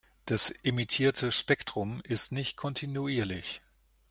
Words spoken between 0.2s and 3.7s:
Das emittierte Spektrum ist nicht kontinuierlich.